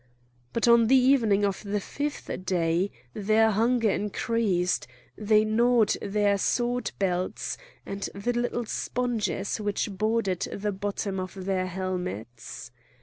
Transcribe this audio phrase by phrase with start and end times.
[0.51, 6.91] But on the evening of the fifth day their hunger increased; they gnawed their sword
[6.97, 12.71] belts, and the little sponges which bordered the bottom of their helmets.